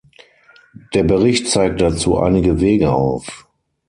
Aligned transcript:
Der 0.95 1.03
Bericht 1.03 1.47
zeigt 1.47 1.79
dazu 1.79 2.17
einige 2.17 2.59
Wege 2.59 2.91
auf. 2.91 3.47